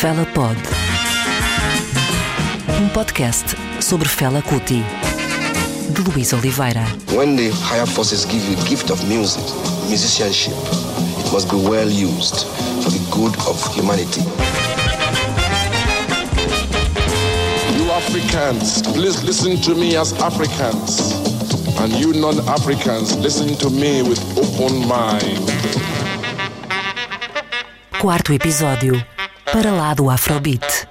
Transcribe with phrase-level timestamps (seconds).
[0.00, 0.56] Fela Pod.
[2.78, 4.82] Um podcast sobre Fela Kuti.
[5.90, 6.84] De Luís Oliveira.
[7.12, 9.42] When the higher forces give you the gift of music,
[9.88, 10.54] musicianship,
[11.18, 12.44] it must be well used
[12.82, 14.20] for the good of humanity.
[17.78, 21.12] You Africans, please listen to me as Africans.
[21.80, 25.50] And you non-Africans, listen to me with open mind.
[28.00, 28.94] Quarto episódio.
[29.52, 30.88] Para lá do Afrobeat.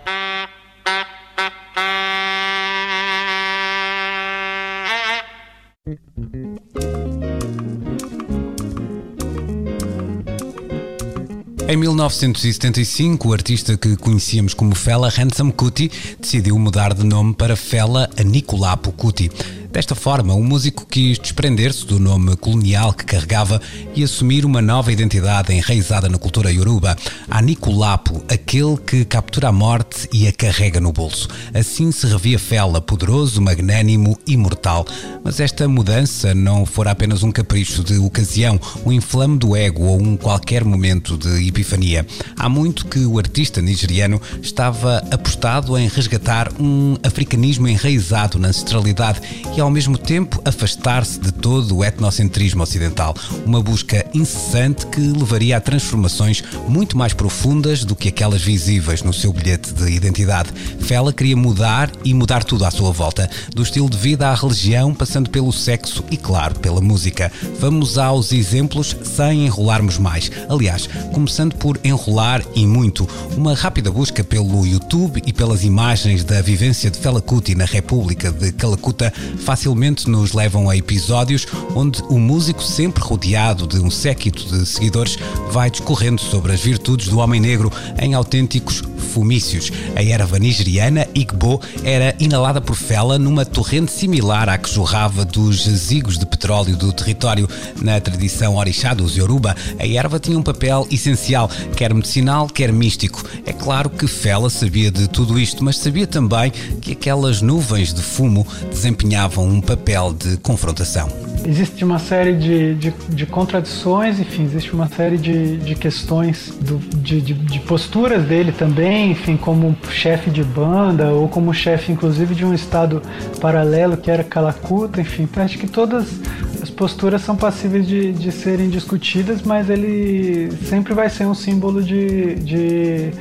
[11.67, 17.55] Em 1975, o artista que conhecíamos como Fela Handsome Kuti decidiu mudar de nome para
[17.55, 19.31] Fela Anikulapo Kuti.
[19.73, 23.59] Desta forma, o músico quis desprender-se do nome colonial que carregava
[23.95, 26.95] e assumir uma nova identidade enraizada na cultura yoruba,
[27.27, 31.27] Anikulapo, aquele que captura a morte e a carrega no bolso.
[31.55, 34.85] Assim se revia Fela, poderoso, magnânimo e mortal.
[35.23, 39.99] Mas esta mudança não fora apenas um capricho de ocasião, um inflame do ego ou
[39.99, 42.05] um qualquer momento de epifania.
[42.37, 49.19] Há muito que o artista nigeriano estava apostado em resgatar um africanismo enraizado na ancestralidade
[49.57, 55.55] e ao mesmo tempo afastar-se de todo o etnocentrismo ocidental, uma busca incessante que levaria
[55.55, 60.49] a transformações muito mais profundas do que aquelas visíveis no seu bilhete de identidade.
[60.81, 64.93] Fela queria mudar e mudar tudo à sua volta, do estilo de vida à religião,
[64.93, 67.31] passando pelo sexo e, claro, pela música.
[67.57, 70.29] Vamos aos exemplos sem enrolarmos mais.
[70.49, 73.07] Aliás, começando por enrolar e muito.
[73.37, 78.29] Uma rápida busca pelo YouTube e pelas imagens da vivência de Fela Kuti na República
[78.29, 79.13] de Calacuta
[79.53, 85.15] facilmente nos levam a episódios onde o músico, sempre rodeado de um séquito de seguidores,
[85.51, 89.71] vai discorrendo sobre as virtudes do homem negro em autênticos fumícios.
[89.95, 95.63] A erva nigeriana Igbo era inalada por Fela numa torrente similar à que jorrava dos
[95.63, 97.47] jazigos de petróleo do território.
[97.81, 103.23] Na tradição orixá dos Yoruba, a erva tinha um papel essencial, quer medicinal, quer místico.
[103.45, 106.51] É claro que Fela sabia de tudo isto, mas sabia também
[106.81, 111.32] que aquelas nuvens de fumo desempenhavam um papel de confrontação.
[111.45, 116.77] Existe uma série de, de, de contradições, enfim, existe uma série de, de questões do,
[116.77, 122.33] de, de, de posturas dele também, enfim, como chefe de banda ou como chefe, inclusive,
[122.33, 123.01] de um estado
[123.41, 126.42] paralelo que era Calacuta, enfim, então acho que todas as
[126.73, 132.35] posturas são passíveis de, de serem discutidas, mas ele sempre vai ser um símbolo de,
[132.35, 133.11] de,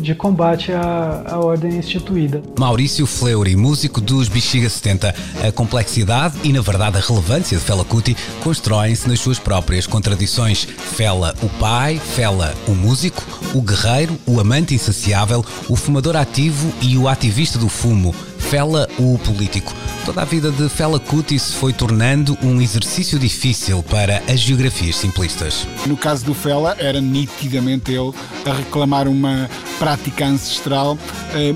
[0.00, 2.42] de combate à, à ordem instituída.
[2.58, 5.14] Maurício Fleury, músico dos Bexiga 70,
[5.46, 10.64] a complexidade e, na verdade, a relevância de Fela Kuti constroem-se nas suas próprias contradições.
[10.64, 13.22] Fela, o pai, Fela, o músico,
[13.54, 18.14] o guerreiro, o amante insaciável, o fumador ativo e o ativista do fumo.
[18.52, 19.72] Fela, o político.
[20.04, 24.96] Toda a vida de Fela Kuti se foi tornando um exercício difícil para as geografias
[24.96, 25.66] simplistas.
[25.86, 28.12] No caso do Fela, era nitidamente ele
[28.44, 29.48] a reclamar uma
[29.78, 30.98] prática ancestral
[31.32, 31.54] eh,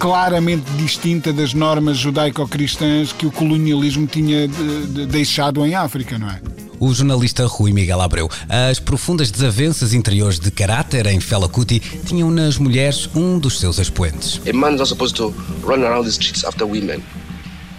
[0.00, 6.28] claramente distinta das normas judaico-cristãs que o colonialismo tinha de, de, deixado em África, não
[6.28, 6.40] é?
[6.78, 8.30] O jornalista Rui Miguel Abreu.
[8.48, 13.78] As profundas desavenças interiores de caráter em Fela Kuti tinham nas mulheres um dos seus
[13.78, 14.40] expoentes.
[14.48, 17.02] A man is not supposed to run around the streets after women.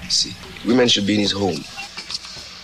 [0.10, 0.34] See,
[0.66, 1.64] women should be in his home.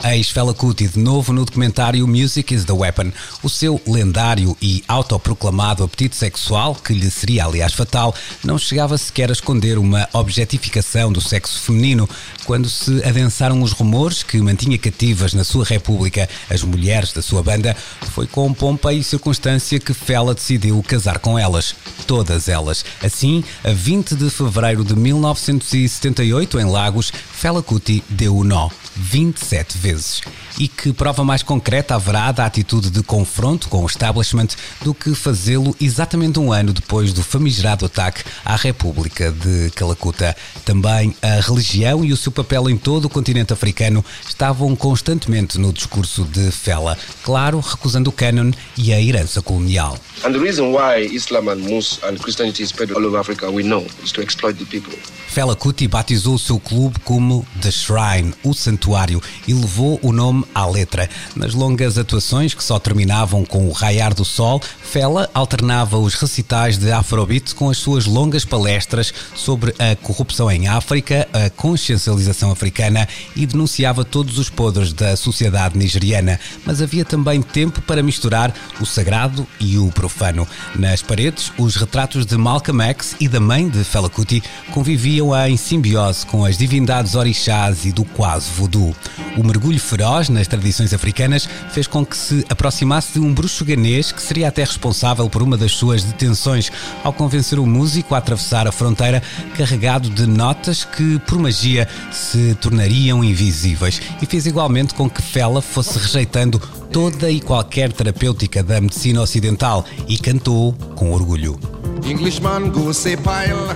[0.05, 3.09] Ex Fela Kuti de novo no documentário Music is the Weapon.
[3.41, 9.29] O seu lendário e autoproclamado apetite sexual, que lhe seria aliás fatal, não chegava sequer
[9.29, 12.07] a esconder uma objetificação do sexo feminino.
[12.43, 17.41] Quando se adensaram os rumores que mantinha cativas na sua república as mulheres da sua
[17.41, 17.73] banda,
[18.11, 21.73] foi com pompa e circunstância que Fela decidiu casar com elas.
[22.05, 22.83] Todas elas.
[23.01, 28.69] Assim, a 20 de fevereiro de 1978, em Lagos, Fela Kuti deu o nó.
[28.95, 29.92] 27 vezes.
[29.93, 30.21] is.
[30.57, 34.49] E que prova mais concreta haverá da atitude de confronto com o establishment
[34.81, 40.35] do que fazê-lo exatamente um ano depois do famigerado ataque à República de Calacuta.
[40.63, 45.73] Também a religião e o seu papel em todo o continente africano estavam constantemente no
[45.73, 49.97] discurso de Fela, claro, recusando o canon e a herança colonial.
[50.23, 53.63] And the reason why Islam and Muslim and Christianity is spread all over Africa, we
[53.63, 54.97] know, is to exploit the people.
[55.27, 60.42] Fela Kuti batizou o seu clube como The Shrine, o Santuário, e levou o nome
[60.53, 61.09] à letra.
[61.35, 66.77] Nas longas atuações que só terminavam com o raiar do sol, Fela alternava os recitais
[66.77, 73.07] de Afrobeat com as suas longas palestras sobre a corrupção em África, a consciencialização africana
[73.35, 76.39] e denunciava todos os podres da sociedade nigeriana.
[76.65, 80.47] Mas havia também tempo para misturar o sagrado e o profano.
[80.75, 85.57] Nas paredes, os retratos de Malcolm X e da mãe de Fela Kuti conviviam em
[85.57, 88.95] simbiose com as divindades orixás e do quase voodoo.
[89.37, 94.11] O mergulho feroz nas tradições africanas fez com que se aproximasse de um bruxo ganês
[94.11, 96.71] que seria até responsável por uma das suas detenções
[97.03, 99.21] ao convencer o músico a atravessar a fronteira
[99.55, 105.61] carregado de notas que, por magia, se tornariam invisíveis e fez igualmente com que Fela
[105.61, 106.59] fosse rejeitando
[106.91, 111.59] toda e qualquer terapêutica da medicina ocidental e cantou com orgulho.
[112.05, 113.73] Englishman go say pile,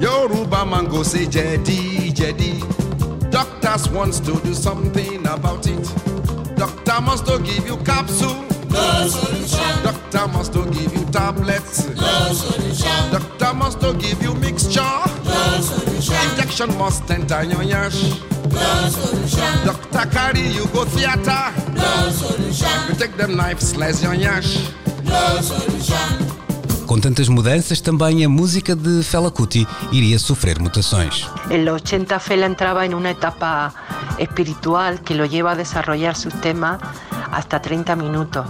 [0.00, 2.85] Yoruba man go say jedi jedi.
[3.36, 6.56] Doctors wants to do something about it.
[6.56, 8.42] Doctor must to give you capsule.
[8.70, 9.84] No solution.
[9.84, 11.86] Doctor must to give you tablets.
[11.96, 13.12] No solution.
[13.12, 14.80] Doctor must to give you mixture.
[14.80, 16.30] No solution.
[16.30, 18.18] Injection must enter your yash.
[18.50, 19.66] No solution.
[19.66, 21.52] Doctor carry you go theater.
[21.74, 22.88] No solution.
[22.88, 24.70] We take them knife, slice your yash.
[25.04, 26.25] No solution.
[26.86, 31.28] Com tantas mudanças, também a música de Fela Kuti iria sofrer mutações.
[31.50, 33.74] En los 80 Fela entraba en una etapa
[34.18, 36.78] espiritual que lo lleva a desarrollar sus temas
[37.32, 38.46] hasta 30 minutos.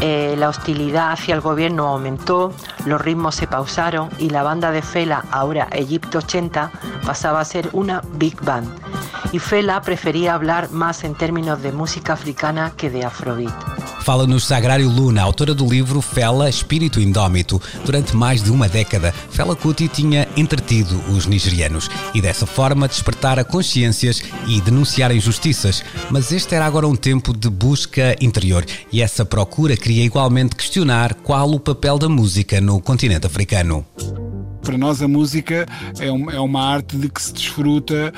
[0.00, 2.52] Eh, la hostilidad hacia el gobierno aumentó,
[2.86, 6.72] los ritmos se pausaron y la banda de Fela, ahora Egipto 80,
[7.06, 8.68] pasaba a ser una big band.
[9.30, 13.79] Y Fela prefería hablar más en términos de música africana que de afrobeat.
[14.02, 17.60] Fala-nos Sagrário Luna, autora do livro Fela, Espírito Indómito.
[17.84, 23.44] Durante mais de uma década, Fela Kuti tinha entretido os nigerianos e dessa forma despertara
[23.44, 25.84] consciências e denunciar injustiças.
[26.10, 31.14] Mas este era agora um tempo de busca interior e essa procura queria igualmente questionar
[31.14, 33.86] qual o papel da música no continente africano.
[34.62, 35.66] Para nós a música
[35.98, 38.12] é, um, é uma arte de que se desfruta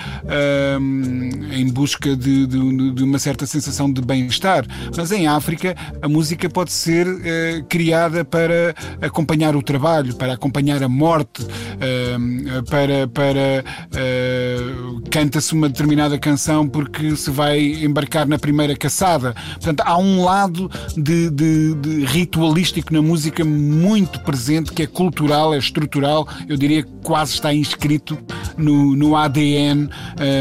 [0.80, 4.64] um, em busca de, de, de, uma certa sensação de bem-estar.
[4.96, 10.82] Mas em África a música pode ser uh, criada para acompanhar o trabalho, para acompanhar
[10.82, 18.38] a morte, uh, para, para uh, canta-se uma determinada canção porque se vai embarcar na
[18.38, 19.34] primeira caçada.
[19.54, 25.58] Portanto, há um lado de, de ritualístico na música muito presente que é cultural, é
[25.58, 28.18] estrutural eu diria que quase está inscrito
[28.56, 29.88] no, no ADN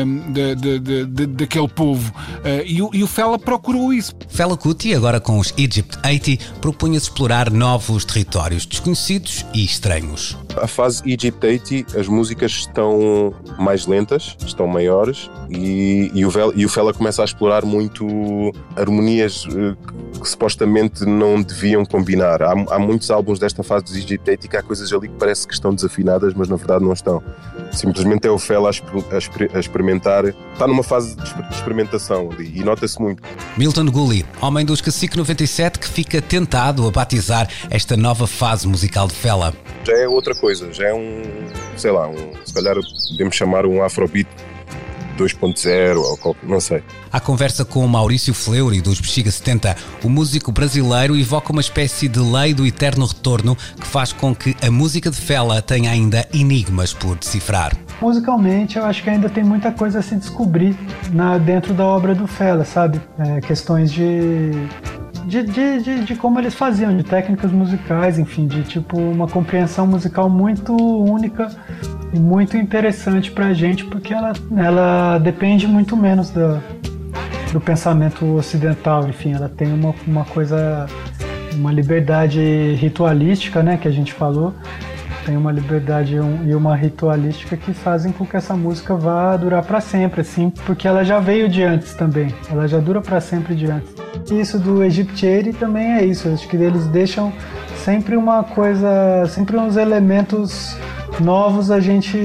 [0.05, 2.11] um, de, de, de, daquele povo.
[2.11, 4.13] Uh, e, o, e o Fela procurou isso.
[4.27, 10.37] Fela Kuti, agora com os Egypt 80, propunha-se explorar novos territórios desconhecidos e estranhos.
[10.61, 16.53] A fase Egypt 80, as músicas estão mais lentas, estão maiores e, e, o, Vela,
[16.55, 18.05] e o Fela começa a explorar muito
[18.75, 19.75] harmonias uh,
[20.19, 22.41] que supostamente não deviam combinar.
[22.41, 25.47] Há, há muitos álbuns desta fase dos Egypt 80 que há coisas ali que parece
[25.47, 27.21] que estão desafinadas, mas na verdade não estão.
[27.71, 33.23] Simplesmente é o Fela a, experimentar, está numa fase de experimentação ali e nota-se muito.
[33.57, 39.07] Milton Gully, homem dos Cacique 97, que fica tentado a batizar esta nova fase musical
[39.07, 39.53] de Fela.
[39.83, 41.21] Já é outra coisa, já é um,
[41.77, 42.75] sei lá, um, se calhar
[43.11, 44.27] podemos chamar um afrobeat
[45.21, 46.83] 2.0 ou não sei.
[47.11, 52.19] À conversa com Maurício Fleury dos Bexiga 70, o músico brasileiro evoca uma espécie de
[52.19, 56.93] lei do eterno retorno que faz com que a música de Fela tenha ainda enigmas
[56.93, 57.75] por decifrar.
[58.01, 60.75] Musicalmente, eu acho que ainda tem muita coisa a se descobrir
[61.11, 62.99] na, dentro da obra do Fela, sabe?
[63.19, 64.51] É, questões de
[65.25, 69.85] de, de, de, de, como eles faziam, de técnicas musicais, enfim, de tipo uma compreensão
[69.85, 71.49] musical muito única
[72.19, 76.61] muito interessante pra gente, porque ela, ela depende muito menos do,
[77.51, 80.87] do pensamento ocidental, enfim, ela tem uma, uma coisa,
[81.53, 84.53] uma liberdade ritualística, né, que a gente falou,
[85.25, 89.79] tem uma liberdade e uma ritualística que fazem com que essa música vá durar para
[89.79, 93.67] sempre, assim, porque ela já veio de antes também, ela já dura para sempre de
[93.67, 93.93] antes.
[94.31, 97.31] Isso do Egyptieri também é isso, acho que eles deixam
[97.75, 100.77] sempre uma coisa, sempre uns elementos
[101.21, 102.17] novos a gente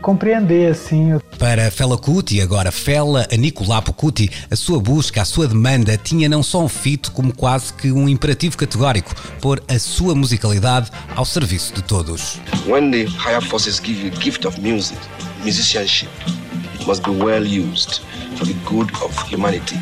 [0.00, 1.18] compreender, assim.
[1.38, 6.42] Para Fela Kuti, agora Fela Anicolapo Kuti, a sua busca, a sua demanda tinha não
[6.42, 11.74] só um fito como quase que um imperativo categórico, pôr a sua musicalidade ao serviço
[11.74, 12.38] de todos.
[12.66, 14.98] When the higher forces give you gift of music,
[15.44, 16.10] musicianship,
[16.78, 18.00] it must be well used
[18.36, 19.76] for the good of humanity.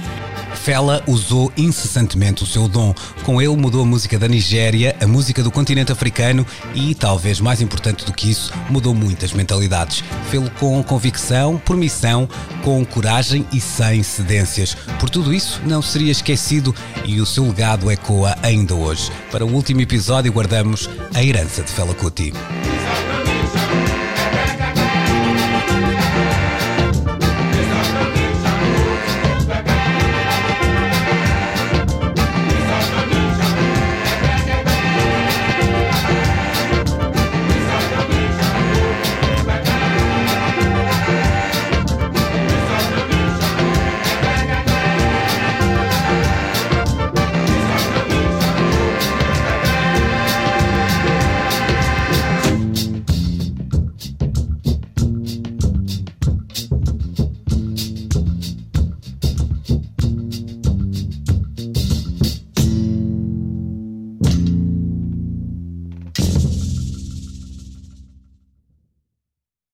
[0.55, 2.95] Fela usou incessantemente o seu dom.
[3.25, 7.61] Com ele mudou a música da Nigéria, a música do continente africano e, talvez mais
[7.61, 10.03] importante do que isso, mudou muitas mentalidades.
[10.31, 12.29] Fê-lo com convicção, por missão,
[12.63, 14.75] com coragem e sem cedências.
[14.99, 16.75] Por tudo isso, não seria esquecido
[17.05, 19.11] e o seu legado ecoa ainda hoje.
[19.31, 22.33] Para o último episódio, guardamos a herança de Fela Kuti.